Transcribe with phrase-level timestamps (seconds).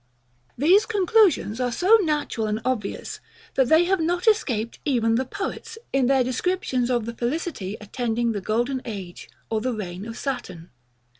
[0.57, 3.19] These conclusions are so natural and obvious,
[3.53, 8.31] that they have not escaped even the poets, in their descriptions of the felicity attending
[8.31, 10.71] the golden age or the reign of Saturn.